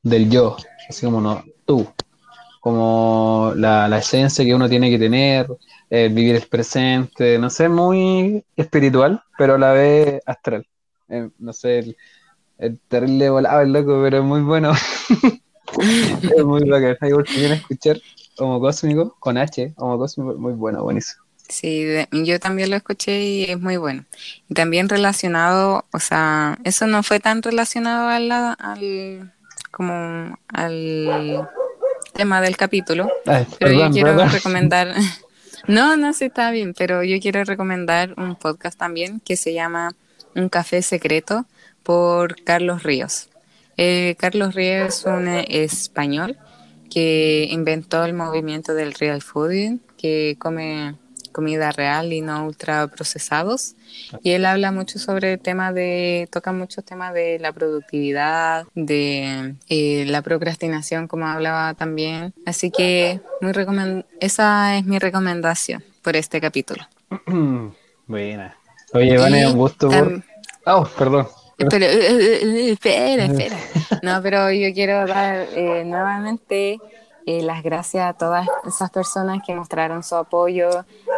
[0.01, 0.57] del yo,
[0.89, 1.87] así como no, tú,
[2.65, 5.45] como la, la esencia que uno tiene que tener,
[5.91, 10.65] eh, vivir el presente, no sé, muy espiritual, pero a la vez astral.
[11.09, 11.95] Eh, no sé,
[12.57, 14.73] el, terrible volado el loco, pero es muy bueno.
[16.23, 16.97] es muy bacán.
[17.01, 18.01] Hay que escuchar
[18.39, 21.23] Homo Cósmico con H, Homo Cósmico, muy bueno, buenísimo.
[21.47, 24.05] Sí, yo también lo escuché y es muy bueno.
[24.51, 29.33] También relacionado, o sea, eso no fue tan relacionado al, al
[29.69, 31.47] como al
[32.15, 33.11] tema del capítulo,
[33.59, 34.93] pero yo quiero recomendar,
[35.67, 39.95] no, no, sí está bien, pero yo quiero recomendar un podcast también que se llama
[40.33, 41.45] Un café secreto
[41.83, 43.29] por Carlos Ríos.
[43.77, 46.37] Eh, Carlos Ríos es un español
[46.89, 50.95] que inventó el movimiento del real fooding, que come
[51.35, 53.75] comida real y no ultra procesados.
[54.23, 59.55] Y él habla mucho sobre el tema de, toca muchos temas de la productividad, de
[59.67, 62.33] eh, la procrastinación, como hablaba también.
[62.45, 63.51] Así que muy
[64.21, 66.87] esa es mi recomendación por este capítulo.
[68.07, 68.55] Buena.
[68.93, 69.89] Oye, Vane, un gusto.
[70.65, 71.27] Oh, perdón.
[71.57, 73.57] Pero, eh, eh, espera, espera.
[74.03, 75.47] No, pero yo quiero dar
[75.85, 76.79] nuevamente
[77.25, 80.69] eh, las gracias a todas esas personas que mostraron su apoyo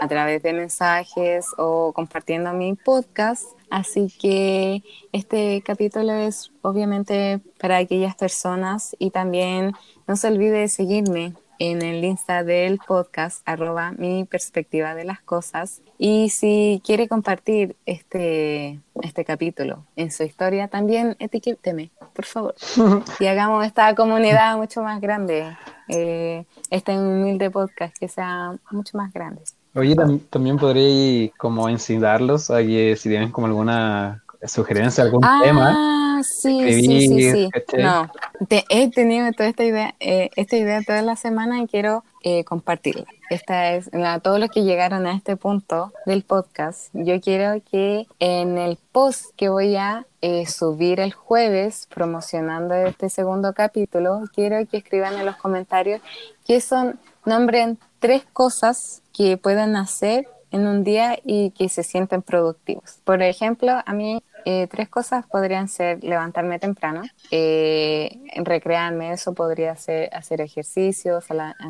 [0.01, 3.45] a través de mensajes o compartiendo mi podcast.
[3.70, 9.74] Así que este capítulo es obviamente para aquellas personas y también
[10.08, 15.22] no se olvide de seguirme en el Insta del podcast, arroba mi perspectiva de las
[15.22, 15.82] cosas.
[15.97, 22.55] Y si quiere compartir este, este capítulo en su historia, también etiquéteme, por favor.
[23.20, 25.55] y hagamos esta comunidad mucho más grande
[25.88, 29.41] eh, este humilde podcast que sea mucho más grande.
[29.76, 29.95] Oye,
[30.30, 36.07] también podría como incitarlos a que si tienen como alguna sugerencia, algún ah, tema.
[36.24, 37.49] Sí, sí, sí, sí.
[37.78, 38.09] No,
[38.49, 43.05] he tenido toda esta idea, eh, esta idea toda la semana y quiero eh, compartirla.
[43.30, 48.07] Esta es, a todos los que llegaron a este punto del podcast, yo quiero que
[48.20, 54.65] en el post que voy a eh, subir el jueves promocionando este segundo capítulo, quiero
[54.65, 56.01] que escriban en los comentarios
[56.45, 62.22] qué son, nombren tres cosas que pueden hacer en un día y que se sienten
[62.22, 62.99] productivos.
[63.03, 69.76] Por ejemplo, a mí eh, tres cosas podrían ser levantarme temprano, eh, recrearme, eso podría
[69.76, 71.20] ser hacer ejercicio,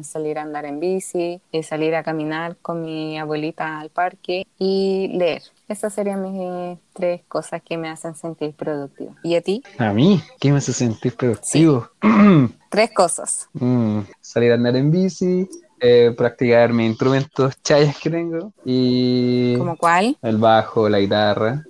[0.03, 5.09] salir a andar en bici, eh, salir a caminar con mi abuelita al parque y
[5.11, 5.41] leer.
[5.67, 9.15] Esas serían mis tres cosas que me hacen sentir productivo.
[9.23, 9.63] ¿Y a ti?
[9.79, 11.89] A mí, ¿qué me hace sentir productivo?
[12.69, 13.49] tres cosas.
[13.53, 15.49] Mm, salir a andar en bici,
[15.79, 19.57] eh, practicar mis instrumentos chayas que tengo y...
[19.57, 20.15] ¿Como cuál?
[20.21, 21.63] El bajo, la guitarra.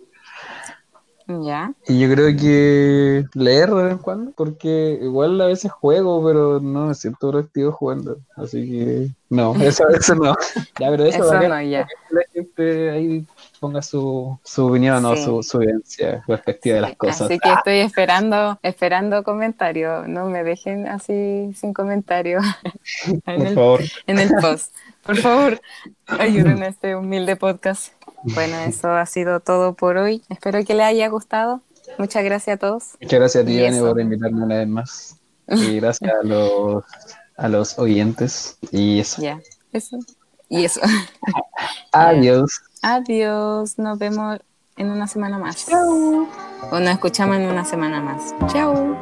[1.27, 1.73] Ya.
[1.87, 6.61] Y yo creo que leer de vez en cuando, porque igual a veces juego, pero
[6.61, 8.19] no me siento proactivo jugando.
[8.35, 10.35] Así que no, eso, eso no.
[10.79, 11.87] ya, pero eso, eso no, ya.
[12.09, 13.25] La gente ahí
[13.59, 17.21] ponga su, su opinión o su, su evidencia, perspectiva de las cosas.
[17.21, 22.43] Así que estoy esperando, esperando comentarios, no me dejen así sin comentarios
[23.25, 23.81] en, favor.
[24.05, 24.73] en el post.
[25.03, 25.61] Por favor,
[26.07, 27.93] ayuden a este humilde podcast.
[28.23, 30.23] Bueno, eso ha sido todo por hoy.
[30.29, 31.61] Espero que les haya gustado.
[31.97, 32.97] Muchas gracias a todos.
[33.01, 35.17] Muchas gracias a ti, Dani, por invitarme una vez más.
[35.47, 36.83] Y gracias a los,
[37.37, 38.57] a los oyentes.
[38.71, 39.21] Y eso.
[39.21, 39.39] Ya,
[39.71, 39.97] eso.
[40.49, 40.81] Y eso.
[41.91, 42.61] Adiós.
[42.81, 43.77] Adiós.
[43.77, 44.39] Nos vemos
[44.75, 45.65] en una semana más.
[45.65, 46.27] Chao.
[46.71, 48.33] O nos escuchamos en una semana más.
[48.51, 48.97] Chao.